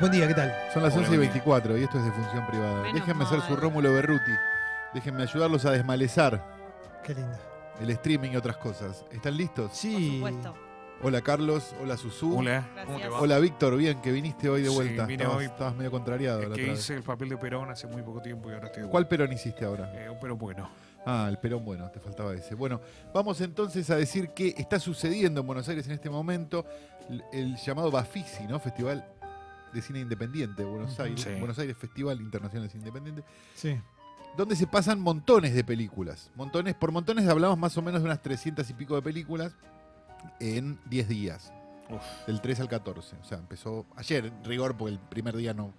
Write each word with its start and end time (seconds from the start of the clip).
Buen 0.00 0.12
día, 0.12 0.28
¿qué 0.28 0.34
tal? 0.34 0.54
Son 0.72 0.82
las 0.82 0.92
Hola, 0.94 1.02
11 1.06 1.14
y 1.14 1.16
buen 1.16 1.20
día. 1.20 1.30
24 1.30 1.78
y 1.78 1.82
esto 1.84 1.98
es 1.98 2.04
de 2.04 2.12
función 2.12 2.46
privada. 2.46 2.82
Menos 2.82 2.94
Déjenme 2.94 3.26
ser 3.26 3.40
su 3.40 3.50
mal. 3.52 3.60
Rómulo 3.62 3.92
Berruti. 3.92 4.32
Déjenme 4.92 5.22
ayudarlos 5.22 5.64
a 5.64 5.70
desmalezar 5.72 6.44
Qué 7.02 7.14
linda. 7.14 7.38
el 7.80 7.90
streaming 7.90 8.30
y 8.32 8.36
otras 8.36 8.56
cosas. 8.58 9.04
¿Están 9.10 9.36
listos? 9.36 9.72
Sí. 9.74 10.18
Por 10.20 10.30
supuesto. 10.32 10.62
Hola 11.02 11.20
Carlos, 11.20 11.74
hola 11.82 11.96
Susu. 11.96 12.38
Hola. 12.38 12.64
¿cómo 12.86 12.98
te 12.98 13.08
va? 13.08 13.20
Hola 13.20 13.38
Víctor, 13.38 13.76
bien 13.76 14.00
que 14.00 14.12
viniste 14.12 14.48
hoy 14.48 14.62
de 14.62 14.68
Sí, 14.70 14.74
vuelta. 14.74 15.04
vine 15.06 15.22
estabas, 15.24 15.38
hoy. 15.38 15.44
estabas 15.46 15.74
medio 15.76 15.90
contrariado. 15.90 16.40
Es 16.42 16.48
la 16.48 16.54
que 16.54 16.62
otra 16.62 16.72
vez. 16.72 16.80
hice 16.82 16.94
el 16.94 17.02
papel 17.02 17.28
de 17.30 17.36
Perón 17.36 17.70
hace 17.70 17.86
muy 17.86 18.02
poco 18.02 18.20
tiempo 18.22 18.50
y 18.50 18.54
ahora 18.54 18.66
estoy 18.66 18.82
de 18.84 18.88
¿Cuál 18.88 19.06
perón 19.08 19.32
hiciste 19.32 19.64
ahora? 19.66 19.92
Eh, 19.94 20.08
un 20.10 20.18
Perón 20.18 20.38
bueno. 20.38 20.70
Ah, 21.04 21.26
el 21.28 21.38
Perón, 21.38 21.64
bueno, 21.64 21.88
te 21.90 22.00
faltaba 22.00 22.32
ese. 22.34 22.54
Bueno, 22.54 22.80
vamos 23.14 23.40
entonces 23.40 23.88
a 23.90 23.96
decir 23.96 24.30
qué 24.30 24.54
está 24.56 24.80
sucediendo 24.80 25.40
en 25.42 25.46
Buenos 25.46 25.68
Aires 25.68 25.86
en 25.86 25.92
este 25.92 26.08
momento. 26.10 26.64
El, 27.08 27.22
el 27.32 27.56
llamado 27.56 27.90
Bafisi, 27.90 28.44
¿no? 28.48 28.58
Festival 28.58 29.06
de 29.76 29.82
Cine 29.82 30.00
Independiente 30.00 30.62
de 30.64 30.68
Buenos. 30.68 30.98
Aires. 30.98 31.20
Sí. 31.20 31.30
Buenos 31.38 31.58
Aires 31.58 31.76
Festival 31.76 32.20
Internacional 32.20 32.64
de 32.66 32.72
Cine 32.72 32.80
Independiente. 32.82 33.22
Sí. 33.54 33.78
donde 34.36 34.54
se 34.56 34.66
pasan 34.66 35.00
montones 35.00 35.54
de 35.54 35.64
películas. 35.64 36.30
Montones, 36.34 36.74
por 36.74 36.92
montones 36.92 37.26
hablamos 37.28 37.56
más 37.58 37.76
o 37.78 37.82
menos 37.82 38.02
de 38.02 38.06
unas 38.06 38.20
300 38.22 38.68
y 38.68 38.74
pico 38.74 38.94
de 38.94 39.00
películas 39.02 39.54
en 40.40 40.78
10 40.90 41.08
días, 41.08 41.52
Uf. 41.88 42.02
del 42.26 42.40
3 42.42 42.60
al 42.60 42.68
14. 42.68 43.16
O 43.16 43.24
sea, 43.24 43.38
empezó 43.38 43.86
ayer, 43.96 44.26
en 44.26 44.44
rigor, 44.44 44.76
porque 44.76 44.92
el 44.94 44.98
primer 44.98 45.36
día 45.36 45.54
no 45.54 45.72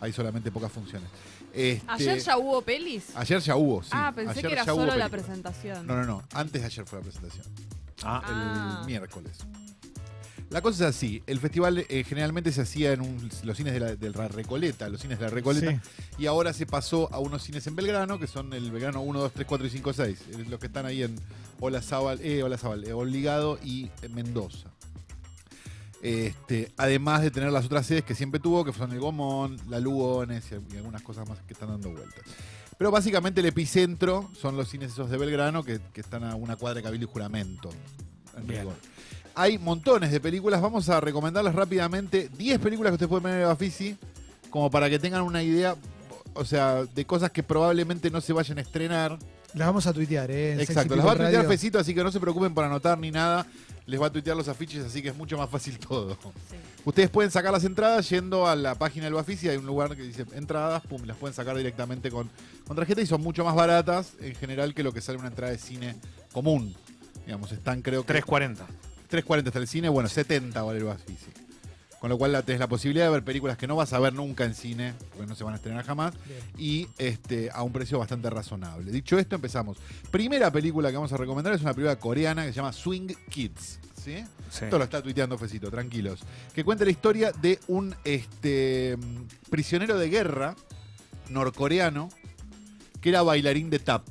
hay 0.00 0.12
solamente 0.12 0.50
pocas 0.50 0.72
funciones. 0.72 1.08
Este, 1.52 1.84
¿Ayer 1.88 2.18
ya 2.18 2.36
hubo 2.38 2.62
pelis? 2.62 3.14
Ayer 3.16 3.40
ya 3.40 3.54
hubo, 3.56 3.82
sí. 3.82 3.90
ah, 3.92 4.12
pensé 4.14 4.30
Ayer 4.38 4.46
que 4.46 4.52
era 4.54 4.64
solo 4.64 4.94
la 4.96 5.08
presentación. 5.08 5.86
No, 5.86 5.94
no, 5.96 6.04
no. 6.04 6.22
Antes 6.34 6.62
de 6.62 6.66
ayer 6.66 6.84
fue 6.86 6.98
la 6.98 7.04
presentación. 7.04 7.46
Ah, 8.02 8.22
Ah. 8.24 8.78
El 8.80 8.86
miércoles. 8.86 9.38
La 10.50 10.60
cosa 10.62 10.88
es 10.88 10.96
así. 10.96 11.22
El 11.26 11.38
festival 11.38 11.86
eh, 11.88 12.04
generalmente 12.04 12.50
se 12.52 12.60
hacía 12.62 12.92
en 12.92 13.00
un- 13.02 13.30
los 13.44 13.56
cines 13.56 13.72
de 13.72 13.80
la, 13.80 13.94
de 13.96 14.10
la 14.10 14.26
Recoleta, 14.28 14.88
los 14.88 15.00
cines 15.00 15.18
de 15.18 15.24
la 15.26 15.30
Recoleta. 15.30 15.70
Sí. 15.72 15.78
Y 16.18 16.26
ahora 16.26 16.52
se 16.52 16.66
pasó 16.66 17.08
a 17.14 17.20
unos 17.20 17.42
cines 17.44 17.66
en 17.68 17.76
Belgrano, 17.76 18.18
que 18.18 18.26
son 18.26 18.52
el 18.52 18.70
Belgrano 18.72 19.00
1, 19.00 19.20
2, 19.20 19.32
3, 19.32 19.46
4 19.46 19.66
y 19.66 19.70
5, 19.70 19.92
6. 19.92 20.18
eh, 20.32 20.44
Los 20.48 20.58
que 20.58 20.66
están 20.66 20.86
ahí 20.86 21.04
en 21.04 21.14
Olazábal, 21.60 22.20
eh, 22.20 22.42
Olazábal, 22.42 22.84
eh, 22.84 22.92
Obligado 22.92 23.58
y 23.62 23.90
eh, 24.02 24.08
Mendoza. 24.08 24.68
Este, 26.02 26.72
además 26.78 27.20
de 27.22 27.30
tener 27.30 27.52
las 27.52 27.66
otras 27.66 27.86
sedes 27.86 28.04
que 28.04 28.14
siempre 28.14 28.40
tuvo, 28.40 28.64
que 28.64 28.72
son 28.72 28.90
el 28.92 29.00
Gomón, 29.00 29.58
la 29.68 29.78
Lugones 29.80 30.44
y, 30.50 30.76
algunas 30.76 31.02
cosas 31.02 31.28
más 31.28 31.38
que 31.46 31.52
están 31.52 31.68
dando 31.68 31.90
vueltas. 31.90 32.24
Pero 32.78 32.90
básicamente 32.90 33.40
el 33.40 33.46
epicentro 33.46 34.30
son 34.40 34.56
los 34.56 34.68
cines 34.70 34.92
esos 34.92 35.10
de 35.10 35.18
Belgrano, 35.18 35.62
que, 35.62 35.78
que 35.92 36.00
están 36.00 36.24
a 36.24 36.34
una 36.36 36.56
cuadra 36.56 36.76
de 36.78 36.82
Cabildo 36.82 37.04
y 37.06 37.08
Juramento. 37.12 37.68
En 38.36 38.46
Bien. 38.46 38.60
rigor. 38.60 38.74
Hay 39.34 39.58
montones 39.58 40.10
de 40.10 40.20
películas, 40.20 40.60
vamos 40.60 40.88
a 40.88 41.00
recomendarles 41.00 41.54
rápidamente 41.54 42.28
10 42.36 42.58
películas 42.58 42.90
que 42.90 42.94
ustedes 42.94 43.08
pueden 43.08 43.24
ver 43.24 43.34
en 43.34 43.40
el 43.40 43.46
Bafisi, 43.46 43.96
como 44.50 44.70
para 44.70 44.90
que 44.90 44.98
tengan 44.98 45.22
una 45.22 45.42
idea, 45.42 45.76
o 46.34 46.44
sea, 46.44 46.84
de 46.84 47.04
cosas 47.04 47.30
que 47.30 47.42
probablemente 47.42 48.10
no 48.10 48.20
se 48.20 48.32
vayan 48.32 48.58
a 48.58 48.60
estrenar. 48.60 49.18
Las 49.54 49.66
vamos 49.66 49.86
a 49.86 49.92
tuitear, 49.92 50.30
¿eh? 50.30 50.52
En 50.52 50.60
Exacto, 50.60 50.94
las 50.94 51.06
va 51.06 51.12
a 51.12 51.16
tuitear. 51.16 51.46
Fecito, 51.46 51.78
así 51.78 51.94
que 51.94 52.04
no 52.04 52.12
se 52.12 52.20
preocupen 52.20 52.54
por 52.54 52.64
anotar 52.64 52.98
ni 52.98 53.10
nada. 53.10 53.46
Les 53.86 54.00
va 54.00 54.06
a 54.06 54.12
tuitear 54.12 54.36
los 54.36 54.46
afiches, 54.46 54.84
así 54.84 55.02
que 55.02 55.08
es 55.08 55.16
mucho 55.16 55.36
más 55.36 55.50
fácil 55.50 55.78
todo. 55.88 56.14
Sí. 56.14 56.56
Ustedes 56.84 57.10
pueden 57.10 57.30
sacar 57.30 57.52
las 57.52 57.64
entradas 57.64 58.08
yendo 58.08 58.46
a 58.46 58.54
la 58.54 58.74
página 58.76 59.06
del 59.06 59.14
Bafisi, 59.14 59.48
hay 59.48 59.56
un 59.56 59.66
lugar 59.66 59.96
que 59.96 60.02
dice 60.02 60.24
entradas, 60.34 60.82
pum, 60.86 61.02
las 61.04 61.16
pueden 61.16 61.34
sacar 61.34 61.56
directamente 61.56 62.10
con, 62.10 62.30
con 62.66 62.76
tarjeta 62.76 63.00
y 63.00 63.06
son 63.06 63.20
mucho 63.22 63.44
más 63.44 63.54
baratas 63.54 64.12
en 64.20 64.34
general 64.34 64.74
que 64.74 64.82
lo 64.82 64.92
que 64.92 65.00
sale 65.00 65.18
una 65.18 65.28
entrada 65.28 65.52
de 65.52 65.58
cine 65.58 65.96
común. 66.32 66.74
Digamos, 67.26 67.52
están 67.52 67.82
creo 67.82 68.02
que... 68.02 68.08
340. 68.14 68.66
3.40 69.10 69.46
está 69.46 69.58
el 69.58 69.66
cine, 69.68 69.88
bueno, 69.88 70.08
70 70.08 70.62
vale 70.62 70.78
el 70.78 70.84
Bafisi. 70.84 71.26
Con 72.00 72.08
lo 72.08 72.16
cual 72.16 72.32
la- 72.32 72.42
tenés 72.42 72.60
la 72.60 72.66
posibilidad 72.68 73.04
de 73.06 73.10
ver 73.10 73.22
películas 73.24 73.58
que 73.58 73.66
no 73.66 73.76
vas 73.76 73.92
a 73.92 73.98
ver 73.98 74.14
nunca 74.14 74.44
en 74.44 74.54
cine, 74.54 74.94
porque 75.10 75.26
no 75.26 75.34
se 75.34 75.44
van 75.44 75.52
a 75.52 75.56
estrenar 75.56 75.84
jamás, 75.84 76.14
Bien. 76.26 76.40
y 76.56 76.88
este, 76.96 77.50
a 77.52 77.62
un 77.62 77.72
precio 77.72 77.98
bastante 77.98 78.30
razonable. 78.30 78.90
Dicho 78.90 79.18
esto, 79.18 79.34
empezamos. 79.34 79.76
Primera 80.10 80.50
película 80.50 80.88
que 80.90 80.96
vamos 80.96 81.12
a 81.12 81.18
recomendar 81.18 81.52
es 81.52 81.60
una 81.60 81.74
película 81.74 81.96
coreana 81.96 82.42
que 82.44 82.52
se 82.52 82.56
llama 82.56 82.72
Swing 82.72 83.08
Kids. 83.28 83.80
¿Sí? 84.02 84.24
Sí. 84.50 84.64
Esto 84.64 84.78
lo 84.78 84.84
está 84.84 85.02
tuiteando 85.02 85.36
Fecito, 85.36 85.70
tranquilos. 85.70 86.20
Que 86.54 86.64
cuenta 86.64 86.86
la 86.86 86.90
historia 86.90 87.32
de 87.32 87.58
un 87.68 87.94
este, 88.04 88.96
prisionero 89.50 89.98
de 89.98 90.08
guerra 90.08 90.56
norcoreano 91.28 92.08
que 93.02 93.10
era 93.10 93.20
bailarín 93.22 93.68
de 93.68 93.78
tap. 93.78 94.06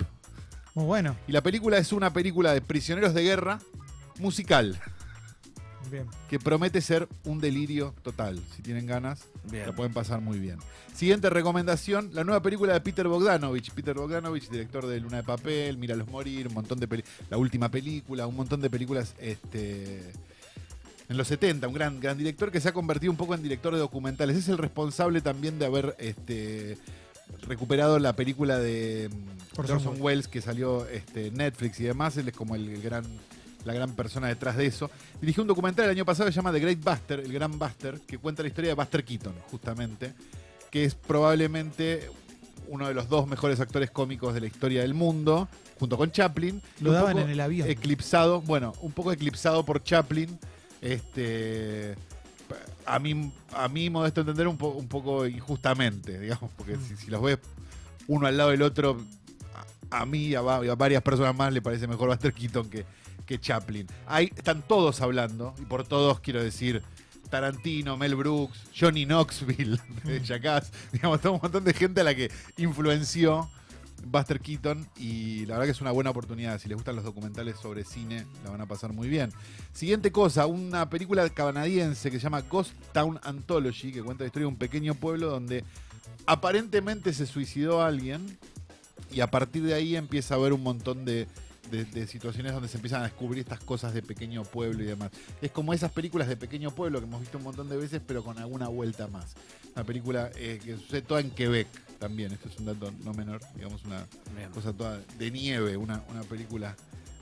Muy 0.76 0.86
bueno. 0.86 1.16
Y 1.28 1.31
la 1.31 1.42
película 1.42 1.80
es 1.80 1.92
una 1.92 2.14
película 2.14 2.54
de 2.54 2.62
prisioneros 2.62 3.16
de 3.16 3.24
guerra 3.24 3.60
musical 4.20 4.80
Bien. 5.90 6.06
que 6.30 6.40
promete 6.40 6.82
ser 6.82 7.08
un 7.26 7.40
delirio 7.40 7.94
total. 8.04 8.42
Si 8.56 8.62
tienen 8.62 8.86
ganas, 8.86 9.26
Bien. 9.50 9.66
la 9.68 9.74
pueden 9.76 9.94
pasar 9.94 10.22
muy 10.22 10.40
bien. 10.40 10.58
Siguiente 10.94 11.30
recomendación, 11.30 12.10
la 12.14 12.24
nueva 12.24 12.42
película 12.42 12.74
de 12.74 12.82
Peter 12.82 13.08
Bogdanovich. 13.08 13.72
Peter 13.72 13.96
Bogdanovich, 13.96 14.50
director 14.50 14.86
de 14.88 15.00
Luna 15.00 15.18
de 15.18 15.24
Papel, 15.24 15.78
Míralos 15.78 16.08
Morir, 16.10 16.48
un 16.48 16.54
montón 16.54 16.80
de 16.80 16.88
peli- 16.88 17.04
la 17.30 17.38
última 17.38 17.70
película, 17.70 18.28
un 18.28 18.36
montón 18.36 18.62
de 18.62 18.70
películas 18.70 19.16
este, 19.20 20.02
en 21.08 21.18
los 21.18 21.28
70, 21.28 21.68
un 21.68 21.74
gran, 21.74 22.00
gran 22.00 22.18
director 22.18 22.52
que 22.52 22.60
se 22.62 22.70
ha 22.70 22.74
convertido 22.74 23.12
un 23.12 23.18
poco 23.18 23.34
en 23.34 23.42
director 23.42 23.74
de 23.74 23.80
documentales. 23.80 24.38
Es 24.38 24.50
el 24.50 24.58
responsable 24.58 25.22
también 25.22 25.58
de 25.58 25.66
haber 25.66 25.96
este, 26.00 26.78
recuperado 27.48 27.98
la 28.00 28.14
película 28.16 28.60
de 28.60 29.10
Orson 29.58 29.78
Orson 29.78 29.96
Welles 30.02 30.28
que 30.28 30.42
salió 30.42 30.88
este, 30.88 31.28
en 31.28 31.36
Netflix 31.36 31.80
y 31.80 31.84
demás. 31.84 32.18
Él 32.18 32.28
es 32.28 32.36
como 32.36 32.56
el, 32.56 32.68
el 32.70 32.82
gran 32.82 33.06
la 33.69 33.75
gran 33.75 33.94
persona 33.96 34.28
detrás 34.28 34.57
de 34.57 34.66
eso. 34.66 34.90
Dirigió 35.22 35.41
un 35.44 35.47
documental 35.47 35.85
el 35.85 35.91
año 35.91 36.06
pasado 36.06 36.28
que 36.28 36.34
se 36.34 36.38
llama 36.38 36.52
The 36.52 36.59
Great 36.59 36.84
Buster, 36.84 37.19
el 37.22 37.31
Gran 37.31 37.57
Buster, 37.57 38.00
que 38.02 38.18
cuenta 38.18 38.41
la 38.44 38.50
historia 38.50 38.69
de 38.72 38.74
Buster 38.75 39.03
Keaton, 39.03 39.34
justamente, 39.50 40.13
que 40.72 40.84
es 40.85 40.96
probablemente 40.96 42.09
uno 42.68 42.88
de 42.88 42.94
los 42.94 43.09
dos 43.09 43.28
mejores 43.28 43.59
actores 43.59 43.90
cómicos 43.90 44.34
de 44.34 44.41
la 44.41 44.47
historia 44.47 44.81
del 44.81 44.94
mundo, 44.94 45.47
junto 45.80 45.97
con 45.97 46.12
Chaplin. 46.12 46.62
Lo 46.81 46.91
daban 46.91 47.18
en 47.18 47.30
el 47.30 47.40
avión. 47.40 47.68
Eclipsado, 47.69 48.41
bueno, 48.41 48.74
un 48.81 48.91
poco 48.91 49.12
eclipsado 49.12 49.63
por 49.66 49.81
Chaplin. 49.84 50.38
Este. 50.81 51.96
A 52.86 52.97
mí, 52.97 53.31
a 53.53 53.68
mí 53.68 53.90
modesto 53.90 54.22
entender, 54.22 54.47
un, 54.47 54.57
po- 54.57 54.69
un 54.69 54.88
poco 54.88 55.28
injustamente, 55.28 56.19
digamos, 56.19 56.50
porque 56.57 56.75
si, 56.78 56.96
si 56.97 57.07
los 57.12 57.22
ves 57.22 57.38
uno 58.07 58.25
al 58.25 58.36
lado 58.38 58.50
del 58.50 58.63
otro, 58.63 59.00
a, 59.91 60.01
a 60.01 60.06
mí 60.07 60.28
y 60.28 60.36
a, 60.36 60.41
va- 60.41 60.66
y 60.66 60.69
a 60.69 60.75
varias 60.75 61.03
personas 61.03 61.36
más 61.36 61.53
le 61.53 61.62
parece 61.62 61.86
mejor 61.88 62.09
Buster 62.09 62.34
Keaton 62.34 62.68
que, 62.69 62.86
que 63.30 63.40
Chaplin. 63.40 63.86
Ahí 64.08 64.32
están 64.36 64.64
todos 64.64 65.02
hablando, 65.02 65.54
y 65.62 65.66
por 65.66 65.88
todos 65.88 66.20
quiero 66.20 66.44
decir 66.44 66.82
Tarantino, 67.30 67.96
Mel 67.96 68.16
Brooks, 68.16 68.64
Johnny 68.76 69.06
Knoxville 69.06 69.80
de 70.04 70.20
Jackass, 70.20 70.72
digamos, 70.92 71.22
todo 71.22 71.34
un 71.34 71.40
montón 71.40 71.64
de 71.64 71.76
gente 71.76 72.02
a 72.02 72.04
la 72.06 72.16
que 72.16 72.32
influenció 72.58 73.48
Buster 74.04 74.40
Keaton 74.40 74.90
y 74.98 75.46
la 75.46 75.54
verdad 75.54 75.66
que 75.66 75.72
es 75.74 75.82
una 75.82 75.92
buena 75.92 76.10
oportunidad. 76.10 76.60
Si 76.60 76.68
les 76.68 76.76
gustan 76.76 76.96
los 76.96 77.06
documentales 77.06 77.60
sobre 77.60 77.84
cine, 77.84 78.26
la 78.44 78.50
van 78.50 78.62
a 78.62 78.66
pasar 78.66 78.94
muy 78.94 79.08
bien. 79.08 79.32
Siguiente 79.74 80.12
cosa, 80.12 80.48
una 80.48 80.90
película 80.90 81.30
canadiense 81.30 82.10
que 82.10 82.18
se 82.18 82.24
llama 82.24 82.42
Ghost 82.42 82.74
Town 82.94 83.20
Anthology, 83.22 83.92
que 83.92 84.02
cuenta 84.02 84.24
la 84.24 84.30
historia 84.30 84.46
de 84.46 84.54
un 84.54 84.58
pequeño 84.58 84.96
pueblo 84.96 85.30
donde 85.30 85.64
aparentemente 86.26 87.14
se 87.14 87.28
suicidó 87.28 87.84
alguien 87.84 88.40
y 89.12 89.20
a 89.20 89.28
partir 89.28 89.62
de 89.62 89.76
ahí 89.76 89.96
empieza 89.96 90.34
a 90.34 90.38
haber 90.38 90.54
un 90.54 90.64
montón 90.64 91.06
de, 91.06 91.28
de- 91.72 91.85
de 91.85 92.07
situaciones 92.07 92.53
donde 92.53 92.68
se 92.68 92.78
empiezan 92.78 93.02
a 93.02 93.06
descubrir 93.06 93.40
estas 93.41 93.59
cosas 93.59 93.94
de 93.94 94.02
pequeño 94.02 94.44
pueblo 94.44 94.84
y 94.84 94.85
demás. 94.88 95.12
Es 95.41 95.52
como 95.52 95.74
esas 95.74 95.91
películas 95.91 96.28
de 96.28 96.35
pequeño 96.38 96.72
pueblo 96.72 97.00
que 97.00 97.06
hemos 97.06 97.22
visto 97.22 97.38
un 97.38 97.44
montón 97.44 97.69
de 97.69 97.78
veces, 97.78 98.02
pero 98.06 98.24
con 98.24 98.38
alguna 98.40 98.68
vuelta 98.68 99.07
más. 99.07 99.35
Una 99.75 99.84
película 99.85 100.30
eh, 100.35 100.59
que 100.63 100.75
sucede 100.78 101.02
toda 101.02 101.22
en 101.22 101.30
Quebec 101.31 101.68
también, 102.00 102.31
esto 102.31 102.50
es 102.50 102.57
un 102.60 102.66
dato 102.66 102.92
no 103.04 103.13
menor, 103.13 103.42
digamos 103.56 103.83
una 103.86 104.06
Bien. 104.36 104.50
cosa 104.51 104.74
toda 104.74 105.00
de 105.18 105.31
nieve, 105.31 105.77
una, 105.77 106.04
una 106.10 106.21
película 106.24 106.75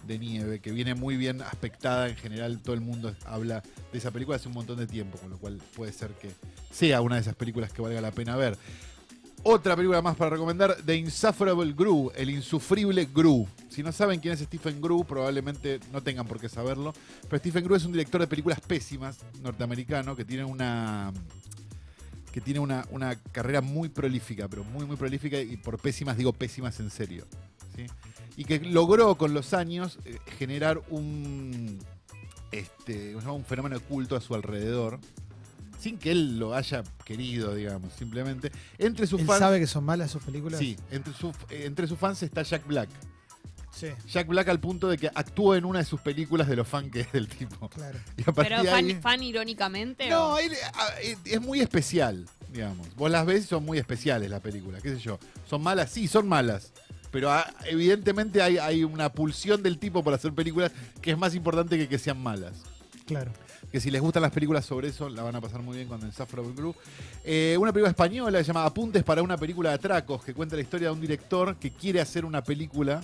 de 0.06 0.18
nieve 0.20 0.60
que 0.60 0.72
viene 0.72 0.96
muy 0.96 1.18
bien 1.18 1.42
aspectada 1.42 2.08
en 2.08 2.16
general, 2.16 2.60
todo 2.60 2.74
el 2.76 2.82
mundo 2.82 3.14
habla 3.26 3.62
de 3.92 3.98
esa 3.98 4.12
película 4.12 4.38
hace 4.38 4.48
un 4.48 4.54
montón 4.54 4.78
de 4.78 4.88
tiempo, 4.88 5.18
con 5.18 5.30
lo 5.30 5.38
cual 5.38 5.60
puede 5.76 5.92
ser 5.92 6.12
que 6.12 6.30
sea 6.72 7.02
una 7.02 7.16
de 7.16 7.22
esas 7.22 7.36
películas 7.36 7.74
que 7.74 7.82
valga 7.82 8.00
la 8.00 8.12
pena 8.12 8.36
ver. 8.38 8.58
Otra 9.50 9.78
película 9.78 10.02
más 10.02 10.18
para 10.18 10.32
recomendar, 10.32 10.76
The 10.86 10.94
Insufferable 10.94 11.72
Gru, 11.72 12.12
El 12.14 12.32
Insufrible 12.32 13.06
Gru. 13.06 13.48
Si 13.70 13.82
no 13.82 13.94
saben 13.94 14.20
quién 14.20 14.34
es 14.34 14.42
Stephen 14.42 14.82
Gru, 14.82 15.06
probablemente 15.06 15.80
no 15.94 16.04
tengan 16.04 16.28
por 16.28 16.38
qué 16.38 16.50
saberlo. 16.50 16.94
Pero 17.30 17.40
Stephen 17.40 17.64
Gru 17.64 17.76
es 17.76 17.86
un 17.86 17.94
director 17.94 18.20
de 18.20 18.28
películas 18.28 18.60
pésimas 18.60 19.20
norteamericano 19.42 20.18
que 20.18 20.26
tiene 20.26 20.44
una 20.44 21.14
que 22.34 22.42
tiene 22.42 22.60
una, 22.60 22.86
una 22.92 23.16
carrera 23.16 23.62
muy 23.62 23.88
prolífica, 23.88 24.50
pero 24.50 24.66
muy, 24.66 24.86
muy 24.86 24.98
prolífica, 24.98 25.40
y 25.40 25.56
por 25.56 25.80
pésimas 25.80 26.18
digo 26.18 26.34
pésimas 26.34 26.82
en 26.82 26.90
serio. 26.90 27.24
Y 28.36 28.44
que 28.44 28.60
logró 28.60 29.16
con 29.16 29.34
los 29.34 29.54
años 29.54 29.98
eh, 30.04 30.18
generar 30.38 30.82
un, 30.90 31.80
este, 32.52 33.16
un 33.16 33.46
fenómeno 33.46 33.78
oculto 33.78 34.18
a 34.18 34.20
su 34.20 34.36
alrededor, 34.36 35.00
sin 35.80 35.98
que 35.98 36.12
él 36.12 36.40
lo 36.40 36.54
haya 36.56 36.84
querido, 37.06 37.54
digamos, 37.56 37.94
simplemente. 37.94 38.52
Entre 38.78 39.06
sus 39.08 39.22
Él 39.22 39.28
fans. 39.28 39.40
sabe 39.40 39.60
que 39.60 39.68
son 39.68 39.84
malas 39.84 40.12
sus 40.12 40.24
películas. 40.24 40.60
Sí, 40.60 40.76
entre, 40.92 41.14
su- 41.14 41.34
entre 41.50 41.88
sus 41.88 41.98
fans 42.00 42.22
está 42.24 42.42
Jack 42.44 42.66
Black. 42.68 42.90
Sí, 43.72 43.88
Jack 44.08 44.26
Black 44.28 44.48
al 44.50 44.60
punto 44.60 44.90
de 44.90 44.98
que 44.98 45.08
actuó 45.14 45.54
en 45.56 45.64
una 45.64 45.80
de 45.80 45.86
sus 45.86 46.02
películas 46.02 46.48
de 46.48 46.56
lo 46.56 46.66
fan 46.66 46.90
que 46.90 47.02
es 47.02 47.12
del 47.12 47.28
tipo. 47.28 47.70
claro. 47.70 48.00
Y 48.18 48.22
a 48.24 48.34
partir 48.34 48.56
Pero 48.58 48.64
fan, 48.72 48.86
ahí- 48.86 48.96
fan 48.96 49.22
irónicamente. 49.24 50.10
No, 50.10 50.34
o- 50.34 50.38
él, 50.40 50.52
a- 50.74 51.00
es 51.00 51.40
muy 51.42 51.60
especial, 51.62 52.26
digamos. 52.52 52.88
Vos 52.96 53.12
las 53.12 53.24
ves 53.26 53.44
y 53.46 53.48
son 53.48 53.64
muy 53.64 53.78
especiales 53.78 54.32
las 54.32 54.42
películas, 54.42 54.82
qué 54.82 54.96
sé 54.96 55.00
yo. 55.00 55.20
¿Son 55.48 55.62
malas? 55.62 55.92
Sí, 55.92 56.08
son 56.08 56.28
malas. 56.28 56.72
Pero 57.12 57.32
ah, 57.32 57.46
evidentemente 57.66 58.42
hay, 58.42 58.58
hay 58.58 58.84
una 58.84 59.10
pulsión 59.14 59.62
del 59.64 59.78
tipo 59.78 60.04
por 60.04 60.14
hacer 60.14 60.34
películas 60.34 60.72
que 61.02 61.12
es 61.12 61.18
más 61.18 61.36
importante 61.36 61.78
que 61.78 61.88
que 61.88 62.00
sean 62.00 62.22
malas. 62.22 62.54
Claro. 63.06 63.32
Que 63.72 63.80
si 63.82 63.92
les 63.92 64.02
gustan 64.02 64.22
las 64.22 64.32
películas 64.32 64.66
sobre 64.66 64.88
eso, 64.90 65.10
la 65.10 65.24
van 65.24 65.36
a 65.36 65.42
pasar 65.42 65.62
muy 65.62 65.76
bien 65.78 65.88
con 65.90 66.02
el 66.04 66.14
Safra 66.14 66.42
Crew. 66.56 66.74
Eh, 67.24 67.58
una 67.60 67.74
película 67.74 67.90
española 67.90 68.38
que 68.38 68.44
se 68.44 68.48
llama 68.48 68.66
Apuntes 68.66 69.04
para 69.04 69.22
una 69.22 69.38
película 69.38 69.70
de 69.70 69.76
atracos, 69.76 70.24
que 70.24 70.34
cuenta 70.34 70.56
la 70.56 70.62
historia 70.62 70.88
de 70.88 70.94
un 70.94 71.02
director 71.02 71.58
que 71.58 71.72
quiere 71.72 72.00
hacer 72.00 72.24
una 72.26 72.44
película 72.44 73.04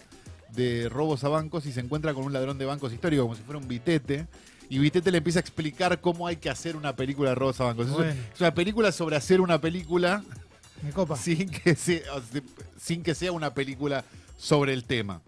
de 0.56 0.88
robos 0.90 1.24
a 1.24 1.30
bancos 1.30 1.66
y 1.66 1.72
se 1.72 1.80
encuentra 1.82 2.14
con 2.14 2.24
un 2.24 2.32
ladrón 2.34 2.58
de 2.58 2.66
bancos 2.66 2.94
histórico, 2.94 3.24
como 3.24 3.36
si 3.36 3.42
fuera 3.42 3.60
un 3.60 3.68
vitete. 3.68 4.28
Y 4.70 4.80
Vitete 4.80 5.12
le 5.12 5.18
empieza 5.18 5.40
a 5.40 5.42
explicar 5.42 6.00
cómo 6.00 6.26
hay 6.26 6.38
que 6.38 6.50
hacer 6.50 6.76
una 6.78 6.96
película 6.96 7.30
de 7.30 7.36
robos 7.36 7.60
a 7.60 7.66
bancos. 7.66 7.88
Es- 7.88 7.94
Bueno. 7.94 8.12
Es 8.34 8.40
una 8.40 8.54
película 8.56 8.92
sobre 8.92 9.16
hacer 9.18 9.42
una 9.42 9.60
película 9.60 10.24
Me 10.82 10.92
copa. 10.92 11.16
sin 11.18 11.50
que, 11.50 11.76
sea, 11.76 12.02
o 12.16 12.22
sea, 12.22 12.42
sin 12.80 13.04
que 13.04 13.14
sea 13.14 13.32
una 13.34 13.54
película 13.54 14.04
sobre 14.38 14.74
el 14.74 14.86
tema. 14.86 15.22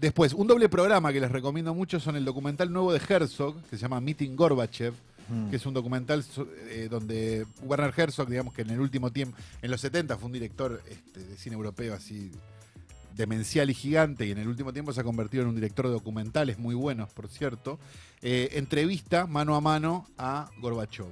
Después, 0.00 0.32
un 0.32 0.46
doble 0.46 0.68
programa 0.68 1.12
que 1.12 1.20
les 1.20 1.30
recomiendo 1.30 1.74
mucho 1.74 2.00
son 2.00 2.16
el 2.16 2.24
documental 2.24 2.72
nuevo 2.72 2.92
de 2.92 3.00
Herzog, 3.06 3.60
que 3.64 3.76
se 3.76 3.82
llama 3.82 4.00
Meeting 4.00 4.34
Gorbachev, 4.34 4.94
Mm. 5.30 5.50
que 5.50 5.56
es 5.56 5.66
un 5.66 5.74
documental 5.74 6.24
eh, 6.68 6.88
donde 6.90 7.46
Werner 7.62 7.94
Herzog, 7.96 8.28
digamos 8.28 8.52
que 8.52 8.62
en 8.62 8.70
el 8.70 8.80
último 8.80 9.12
tiempo, 9.12 9.36
en 9.62 9.70
los 9.70 9.80
70 9.80 10.16
fue 10.16 10.26
un 10.26 10.32
director 10.32 10.82
este, 10.88 11.20
de 11.20 11.36
cine 11.36 11.54
europeo 11.54 11.94
así 11.94 12.32
demencial 13.14 13.70
y 13.70 13.74
gigante, 13.74 14.26
y 14.26 14.32
en 14.32 14.38
el 14.38 14.48
último 14.48 14.72
tiempo 14.72 14.92
se 14.92 15.00
ha 15.00 15.04
convertido 15.04 15.42
en 15.42 15.50
un 15.50 15.54
director 15.54 15.86
de 15.86 15.92
documentales 15.92 16.58
muy 16.58 16.74
buenos, 16.74 17.10
por 17.10 17.28
cierto, 17.28 17.78
eh, 18.22 18.50
entrevista 18.54 19.26
mano 19.26 19.54
a 19.54 19.60
mano 19.60 20.06
a 20.18 20.50
Gorbachev. 20.60 21.06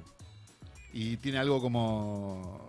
Y 0.91 1.17
tiene 1.17 1.37
algo 1.37 1.61
como... 1.61 2.67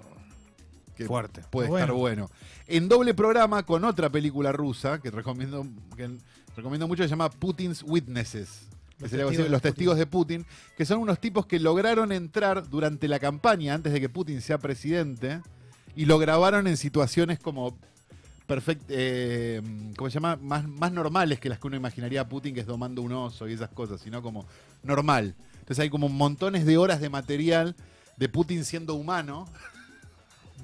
que 1.05 1.08
Fuerte. 1.08 1.43
puede 1.50 1.69
Bueno. 1.69 1.85
estar 1.85 1.97
bueno. 1.97 2.31
En 2.67 2.88
doble 2.88 3.14
programa 3.14 3.64
con 3.64 3.85
otra 3.85 4.11
película 4.11 4.52
rusa 4.52 5.00
que 5.00 5.11
recomiendo, 5.11 5.67
que 5.97 6.11
recomiendo 6.56 6.87
mucho, 6.88 7.02
que 7.02 7.08
se 7.08 7.11
llama 7.11 7.31
Putin's 7.31 7.82
Witnesses. 7.82 8.69
Que 8.99 9.05
Los 9.05 9.11
testigos 9.11 9.37
de 9.37 9.38
los 9.49 9.61
Putin. 9.61 9.61
testigos 9.73 9.97
de 9.99 10.06
Putin, 10.06 10.47
que 10.76 10.85
son 10.85 10.99
unos 10.99 11.19
tipos 11.20 11.47
que 11.47 11.58
lograron 11.58 12.12
entrar 12.12 12.69
durante 12.69 13.08
la 13.08 13.19
campaña, 13.19 13.73
antes 13.75 13.93
de 13.94 14.00
que 14.00 14.08
Putin 14.11 14.43
sea 14.43 14.58
presidente, 14.58 15.41
y 15.97 16.05
lo 16.05 16.19
grabaron 16.19 16.67
en 16.67 16.76
situaciones 16.76 17.38
como 17.38 17.76
perfect, 18.47 18.82
eh, 18.88 19.62
¿cómo 19.97 20.11
se 20.11 20.14
llama? 20.14 20.37
Más, 20.43 20.69
más 20.69 20.93
normales 20.93 21.41
que 21.41 21.49
las 21.49 21.58
que 21.58 21.67
uno 21.69 21.76
imaginaría 21.76 22.20
a 22.20 22.29
Putin, 22.29 22.52
que 22.55 22.61
es 22.61 22.67
domando 22.67 23.00
un 23.00 23.12
oso 23.12 23.49
y 23.49 23.52
esas 23.55 23.70
cosas, 23.70 24.00
sino 24.00 24.20
como 24.23 24.44
normal. 24.82 25.35
Entonces 25.61 25.79
hay 25.79 25.88
como 25.91 26.08
montones 26.08 26.67
de 26.67 26.76
horas 26.76 27.00
de 27.00 27.08
material 27.08 27.76
de 28.17 28.29
Putin 28.29 28.64
siendo 28.64 28.94
humano 28.97 29.47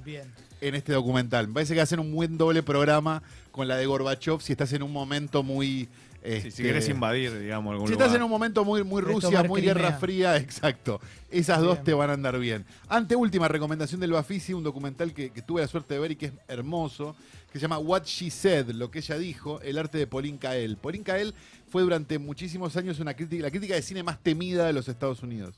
Bien. 0.07 0.33
en 0.61 0.75
este 0.75 0.93
documental. 0.93 1.49
Me 1.49 1.55
parece 1.55 1.75
que 1.75 1.81
hacen 1.83 2.01
un 2.01 2.13
buen 2.13 2.39
doble 2.39 2.63
programa 2.63 3.23
con 3.51 3.69
la 3.69 3.77
de 3.77 3.85
Gorbachev 3.87 4.41
si 4.41 4.53
estás 4.53 4.73
en 4.73 4.83
un 4.83 4.93
momento 4.93 5.43
muy... 5.43 5.89
Sí, 6.27 6.33
este, 6.33 6.51
si 6.51 6.63
querés 6.65 6.89
invadir, 6.89 7.39
digamos, 7.39 7.71
algún 7.73 7.87
si 7.87 7.93
lugar. 7.93 8.07
estás 8.07 8.17
en 8.17 8.25
un 8.25 8.31
momento 8.31 8.65
muy, 8.65 8.83
muy 8.83 9.01
Rusia, 9.01 9.45
muy 9.45 9.61
Crimea. 9.61 9.75
Guerra 9.75 9.93
Fría, 9.99 10.37
exacto. 10.39 11.01
Esas 11.31 11.61
dos 11.61 11.75
Bien. 11.75 11.85
te 11.85 11.95
van 11.95 12.11
a 12.11 12.15
andar 12.15 12.39
bien. 12.41 12.65
Anteúltima 12.89 13.47
recomendación 13.47 14.01
del 14.01 14.11
Bafisi, 14.11 14.53
un 14.53 14.65
documental 14.65 15.13
que, 15.13 15.31
que 15.31 15.43
tuve 15.43 15.61
la 15.61 15.69
suerte 15.69 15.95
de 15.95 16.01
ver 16.01 16.13
y 16.13 16.17
que 16.17 16.27
es 16.27 16.33
hermoso, 16.49 17.15
que 17.53 17.61
se 17.61 17.63
llama 17.63 17.79
What 17.79 18.05
She 18.07 18.31
Said, 18.31 18.71
lo 18.71 18.91
que 18.91 18.99
ella 18.99 19.19
dijo, 19.19 19.61
el 19.61 19.79
arte 19.79 19.99
de 19.99 20.07
Pauline 20.09 20.39
Kael. 20.39 20.77
Pauline 20.79 21.05
Kael 21.05 21.33
fue 21.69 21.83
durante 21.83 22.19
muchísimos 22.19 22.77
años 22.77 22.99
una 22.99 23.15
crítica, 23.15 23.45
la 23.45 23.51
crítica 23.51 23.75
de 23.75 23.83
cine 23.83 24.03
más 24.03 24.19
temida 24.21 24.67
de 24.67 24.73
los 24.73 24.89
Estados 24.89 25.23
Unidos. 25.23 25.55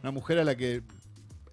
Una 0.00 0.12
mujer 0.12 0.38
a 0.38 0.44
la 0.44 0.54
que 0.56 0.82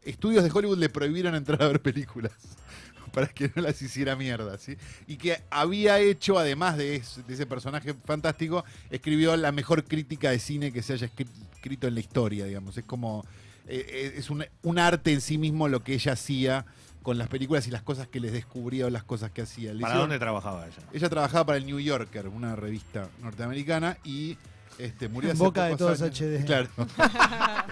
estudios 0.04 0.44
de 0.44 0.52
Hollywood 0.52 0.78
le 0.78 0.90
prohibieron 0.90 1.36
entrar 1.36 1.62
a 1.64 1.68
ver 1.68 1.82
películas 1.82 2.32
para 3.14 3.28
que 3.28 3.52
no 3.56 3.62
las 3.62 3.82
hiciera 3.82 4.16
mierda, 4.16 4.58
¿sí? 4.58 4.78
Y 5.08 5.18
que 5.18 5.42
había 5.50 6.00
hecho, 6.00 6.40
además 6.40 6.78
de, 6.78 6.96
es- 6.96 7.20
de 7.28 7.34
ese 7.34 7.46
personaje 7.46 7.94
fantástico, 8.06 8.64
escribió 8.90 9.36
la 9.38 9.52
mejor 9.52 9.84
crítica 9.84 10.32
de 10.32 10.40
cine 10.40 10.72
que 10.72 10.82
se 10.82 10.94
haya 10.94 11.08
escri- 11.08 11.28
escrito 11.54 11.88
en 11.88 11.94
la 11.96 12.00
historia, 12.00 12.46
digamos. 12.46 12.78
Es 12.78 12.86
como, 12.86 13.26
eh, 13.68 13.86
eh, 13.88 14.14
es 14.18 14.30
un, 14.30 14.46
un 14.64 14.80
arte 14.80 15.12
en 15.14 15.22
sí 15.22 15.38
mismo 15.38 15.68
lo 15.68 15.84
que 15.84 15.94
ella 15.94 16.14
hacía 16.14 16.66
con 17.04 17.18
las 17.18 17.28
películas 17.30 17.68
y 17.68 17.72
las 17.72 17.82
cosas 17.82 18.08
que 18.08 18.20
les 18.20 18.32
descubría 18.32 18.86
o 18.86 18.90
las 18.92 19.04
cosas 19.04 19.32
que 19.32 19.42
hacía. 19.42 19.74
Le 19.74 19.82
¿Para 19.82 19.96
dónde 19.98 20.20
trabajaba 20.20 20.68
ella? 20.68 20.78
ella 20.94 21.10
trabajaba 21.10 21.46
para 21.48 21.58
el 21.58 21.66
New 21.66 21.80
Yorker, 21.80 22.28
una 22.28 22.56
revista 22.56 23.10
norteamericana, 23.22 23.98
y 24.04 24.38
este, 24.78 25.10
murió 25.10 25.32
En 25.32 25.36
hace 25.36 25.44
boca 25.44 25.66
de 25.66 25.76
todos 25.78 26.02
años. 26.02 26.20
HD. 26.20 26.46
Claro. 26.46 26.70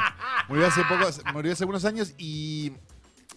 murió, 0.49 0.67
hace 0.67 0.81
pocos, 0.83 1.21
murió 1.33 1.53
hace 1.53 1.63
algunos 1.63 1.85
años 1.85 2.13
y 2.17 2.73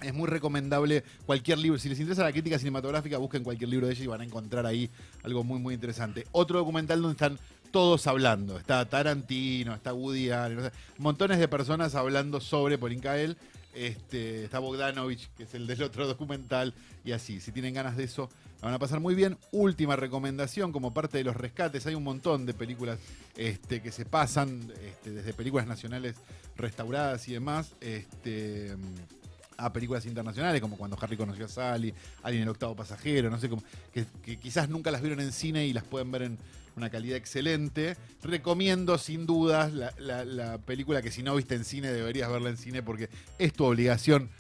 es 0.00 0.12
muy 0.12 0.26
recomendable 0.26 1.04
cualquier 1.26 1.58
libro. 1.58 1.78
Si 1.78 1.88
les 1.88 2.00
interesa 2.00 2.24
la 2.24 2.32
crítica 2.32 2.58
cinematográfica, 2.58 3.18
busquen 3.18 3.44
cualquier 3.44 3.70
libro 3.70 3.86
de 3.86 3.92
ella 3.92 4.04
y 4.04 4.08
van 4.08 4.20
a 4.22 4.24
encontrar 4.24 4.66
ahí 4.66 4.90
algo 5.22 5.44
muy, 5.44 5.60
muy 5.60 5.74
interesante. 5.74 6.26
Otro 6.32 6.58
documental 6.58 7.00
donde 7.00 7.12
están 7.12 7.38
todos 7.70 8.06
hablando. 8.06 8.58
Está 8.58 8.84
Tarantino, 8.88 9.74
está 9.74 9.94
Woody 9.94 10.30
Allen, 10.30 10.58
o 10.58 10.62
sea, 10.62 10.72
montones 10.98 11.38
de 11.38 11.48
personas 11.48 11.94
hablando 11.94 12.40
sobre 12.40 12.78
Polinkael. 12.78 13.36
Este, 13.74 14.44
está 14.44 14.58
Bogdanovich, 14.58 15.30
que 15.36 15.44
es 15.44 15.54
el 15.54 15.66
del 15.66 15.82
otro 15.82 16.06
documental, 16.06 16.74
y 17.04 17.12
así. 17.12 17.40
Si 17.40 17.52
tienen 17.52 17.72
ganas 17.72 17.96
de 17.96 18.04
eso, 18.04 18.28
la 18.62 18.68
van 18.68 18.74
a 18.74 18.78
pasar 18.78 19.00
muy 19.00 19.14
bien. 19.16 19.36
Última 19.50 19.96
recomendación, 19.96 20.70
como 20.70 20.94
parte 20.94 21.18
de 21.18 21.24
los 21.24 21.36
rescates, 21.36 21.84
hay 21.86 21.96
un 21.96 22.04
montón 22.04 22.46
de 22.46 22.54
películas 22.54 22.98
este, 23.36 23.82
que 23.82 23.90
se 23.90 24.04
pasan, 24.04 24.72
este, 24.84 25.10
desde 25.10 25.34
películas 25.34 25.66
nacionales 25.66 26.14
restauradas 26.56 27.26
y 27.28 27.32
demás, 27.32 27.72
este, 27.80 28.76
a 29.56 29.72
películas 29.72 30.06
internacionales, 30.06 30.60
como 30.60 30.76
cuando 30.76 30.96
Harry 31.00 31.16
conoció 31.16 31.46
a 31.46 31.48
Sally, 31.48 31.92
Alguien 32.22 32.44
el 32.44 32.48
octavo 32.50 32.76
pasajero, 32.76 33.30
no 33.30 33.38
sé, 33.40 33.48
como, 33.48 33.64
que, 33.92 34.06
quizás 34.38 34.68
nunca 34.68 34.92
las 34.92 35.02
vieron 35.02 35.18
en 35.20 35.32
cine 35.32 35.66
y 35.66 35.72
las 35.72 35.82
pueden 35.84 36.12
ver 36.12 36.22
en 36.22 36.38
una 36.76 36.88
calidad 36.88 37.16
excelente. 37.16 37.96
Recomiendo 38.22 38.96
sin 38.96 39.26
dudas 39.26 39.72
la- 39.72 40.24
la 40.24 40.58
película 40.58 41.02
que 41.02 41.10
si 41.10 41.22
no 41.24 41.34
viste 41.34 41.56
en 41.56 41.64
cine 41.64 41.92
deberías 41.92 42.30
verla 42.30 42.50
en 42.50 42.56
cine 42.56 42.82
porque 42.82 43.08
es 43.38 43.52
tu 43.52 43.64
obligación 43.64 44.30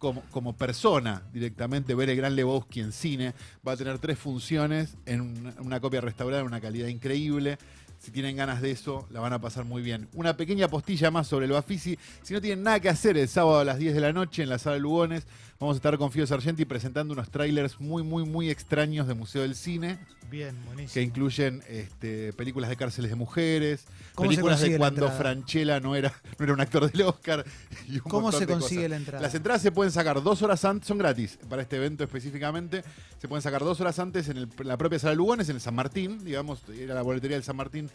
como, 0.00 0.22
como 0.30 0.54
persona 0.54 1.22
directamente 1.32 1.94
ver 1.94 2.08
el 2.08 2.16
Gran 2.16 2.34
Lebowski 2.34 2.80
en 2.80 2.90
cine. 2.90 3.34
Va 3.66 3.72
a 3.72 3.76
tener 3.76 3.98
tres 3.98 4.18
funciones 4.18 4.96
en 5.04 5.54
una, 5.60 5.78
copia 5.78 6.00
restaurada 6.00 6.40
en 6.40 6.48
una 6.48 6.60
calidad 6.60 6.88
increíble. 6.88 7.58
Si 7.98 8.10
tienen 8.10 8.34
ganas 8.34 8.62
de 8.62 8.70
eso, 8.70 9.06
la 9.10 9.20
van 9.20 9.34
a 9.34 9.40
pasar 9.42 9.66
muy 9.66 9.82
bien. 9.82 10.08
Una 10.14 10.34
pequeña 10.34 10.68
postilla 10.68 11.10
más 11.10 11.28
sobre 11.28 11.44
el 11.44 11.52
Bafisi. 11.52 11.98
Si 12.22 12.32
no 12.32 12.40
tienen 12.40 12.64
nada 12.64 12.80
que 12.80 12.88
hacer 12.88 13.18
el 13.18 13.28
sábado 13.28 13.60
a 13.60 13.64
las 13.64 13.78
10 13.78 13.94
de 13.94 14.00
la 14.00 14.12
noche 14.14 14.42
en 14.42 14.48
la 14.48 14.58
sala 14.58 14.78
Lugones, 14.78 15.26
vamos 15.60 15.74
a 15.74 15.78
estar 15.78 15.98
con 15.98 16.10
Fío 16.10 16.26
Sargenti 16.26 16.64
presentando 16.64 17.12
unos 17.12 17.30
trailers 17.30 17.78
muy, 17.80 18.02
muy, 18.02 18.24
muy 18.24 18.48
extraños 18.50 19.06
de 19.06 19.12
Museo 19.14 19.42
del 19.42 19.54
Cine 19.54 19.98
Bien, 20.30 20.56
buenísimo. 20.64 20.94
que 20.94 21.02
incluyen 21.02 21.62
este, 21.68 22.32
películas 22.32 22.70
de 22.70 22.76
cárceles 22.76 23.10
de 23.10 23.16
mujeres, 23.16 23.84
¿Cómo 24.14 24.30
se 24.30 24.36
películas 24.36 24.60
de 24.62 24.78
cuando? 24.78 25.10
Franchella 25.10 25.78
no 25.80 25.94
era, 25.96 26.14
no 26.38 26.44
era 26.44 26.54
un 26.54 26.60
actor 26.60 26.90
del 26.90 27.02
Oscar. 27.02 27.44
y 27.86 27.94
un 27.96 28.00
¿Cómo 28.00 28.32
se 28.32 28.46
de 28.46 28.52
consigue 28.54 28.76
cosas. 28.82 28.90
la 28.90 28.96
entrada? 28.96 29.22
Las 29.22 29.34
entradas 29.34 29.60
se 29.60 29.70
pueden 29.72 29.92
sacar 29.92 30.22
dos 30.22 30.40
horas 30.42 30.64
antes, 30.64 30.88
son 30.88 30.96
gratis 30.98 31.38
para 31.48 31.60
este 31.62 31.76
evento 31.76 32.04
específicamente. 32.04 32.82
Se 33.18 33.28
pueden 33.28 33.42
sacar 33.42 33.60
dos 33.62 33.80
horas 33.82 33.98
antes 33.98 34.28
en, 34.30 34.38
el- 34.38 34.48
en 34.58 34.68
la 34.68 34.78
propia 34.78 34.98
sala 34.98 35.14
Lugones, 35.14 35.48
en 35.50 35.56
el 35.56 35.60
San 35.60 35.74
Martín, 35.74 36.24
digamos, 36.24 36.62
ir 36.74 36.90
a 36.90 36.94
la 36.94 37.02
boletería 37.02 37.36
del 37.36 37.44
San 37.44 37.56
Martín 37.56 37.90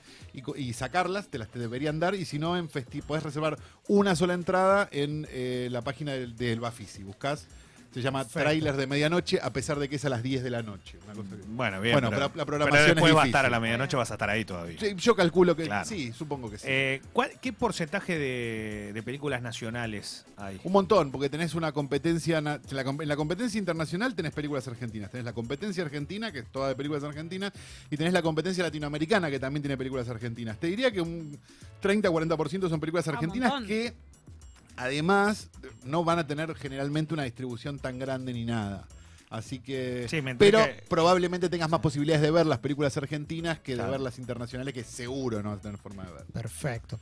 y, 0.56 0.74
sacarlas, 0.74 1.30
te 1.30 1.40
las 1.40 1.48
te 1.50 1.58
deberían 1.58 2.00
dar. 2.00 2.14
Y 2.14 2.26
si 2.26 2.38
no, 2.38 2.58
en 2.58 2.70
festi 2.70 3.02
podés 3.02 3.24
reservar 3.24 3.58
una 3.88 4.16
sola 4.16 4.36
entrada 4.36 4.88
en 4.92 5.26
eh, 5.32 5.70
la 5.72 5.82
página 5.82 6.12
del, 6.12 6.36
del 6.36 6.60
Bafisi. 6.60 7.02
Buscás, 7.04 7.48
se 7.96 8.02
llama 8.02 8.20
Perfecto. 8.24 8.42
Trailer 8.42 8.76
de 8.76 8.88
Medianoche, 8.88 9.40
a 9.42 9.54
pesar 9.54 9.80
de 9.80 9.88
que 9.88 9.96
es 9.96 10.04
a 10.04 10.10
las 10.10 10.22
10 10.22 10.44
de 10.44 10.50
la 10.50 10.62
noche. 10.62 10.98
Una 11.06 11.14
cosa 11.14 11.30
que- 11.30 11.44
Bueno, 11.48 11.80
bien. 11.80 11.94
Bueno, 11.94 12.10
pero, 12.10 12.30
la 12.36 12.46
programación 12.46 12.84
pero 12.84 12.94
después 12.96 13.12
es 13.12 13.18
va 13.18 13.24
a 13.24 13.26
estar 13.26 13.46
a 13.46 13.50
la 13.50 13.60
medianoche, 13.62 13.96
vas 13.96 14.12
a 14.12 14.16
estar 14.16 14.30
ahí 14.30 14.44
todavía. 14.44 14.78
Yo 14.98 15.16
calculo 15.16 15.56
que 15.56 15.64
Claro. 15.64 15.88
sí, 15.88 16.12
supongo 16.12 16.52
que 16.52 16.58
sí. 16.58 16.66
Eh, 16.70 17.02
¿cuál- 17.14 17.32
¿Qué 17.42 17.54
porcentaje 17.54 18.20
de, 18.20 18.92
de 18.94 19.02
películas 19.04 19.42
nacionales 19.42 20.26
hay? 20.36 20.60
Un 20.66 20.74
montón, 20.74 21.10
porque 21.10 21.30
tenés 21.30 21.56
una 21.56 21.72
competencia, 21.72 22.42
na- 22.42 22.60
en 22.70 22.76
la, 22.76 22.82
en 22.82 23.08
la 23.08 23.16
competencia 23.16 23.58
internacional 23.58 24.14
tenés 24.14 24.34
películas 24.34 24.68
argentinas, 24.68 25.10
tenés 25.10 25.24
la 25.24 25.32
competencia 25.34 25.82
argentina, 25.84 26.34
que 26.34 26.40
es 26.40 26.52
toda 26.52 26.68
de 26.68 26.76
películas 26.76 27.04
argentinas, 27.06 27.54
y 27.90 27.96
tenés 27.96 28.12
la 28.12 28.22
competencia 28.22 28.62
latinoamericana, 28.64 29.30
que 29.32 29.40
también 29.40 29.62
tiene 29.64 29.78
películas 29.78 30.10
argentinas. 30.10 30.60
Te 30.60 30.68
diría 30.68 30.92
que 30.92 31.00
un 31.00 31.40
30-40% 31.82 32.68
son 32.70 32.80
películas 32.80 33.08
Ah, 33.08 33.12
argentinas 33.12 33.64
que 33.64 33.94
además 34.78 35.50
no 35.84 36.04
van 36.04 36.20
a 36.20 36.28
tener 36.28 36.54
generalmente 36.56 37.14
una 37.14 37.24
distribución 37.24 37.80
tan 37.80 38.00
grande 38.00 38.34
ni 38.34 38.46
nada. 38.46 38.88
Así 39.30 39.60
que. 39.60 40.06
Sí, 40.08 40.22
pero 40.38 40.60
que- 40.64 40.84
probablemente 40.88 41.50
tengas 41.50 41.70
más 41.70 41.80
posibilidades 41.82 42.22
de 42.22 42.30
ver 42.32 42.46
las 42.46 42.60
películas 42.60 42.96
argentinas 42.96 43.60
que 43.60 43.74
Claro. 43.74 43.90
de 43.92 43.98
ver 43.98 44.02
las 44.02 44.20
internacionales, 44.20 44.74
que 44.74 44.84
seguro 44.84 45.42
no 45.42 45.50
vas 45.50 45.60
a 45.60 45.62
tener 45.64 45.78
forma 45.80 46.06
de 46.06 46.12
ver. 46.14 46.24
Perfecto. 46.26 46.94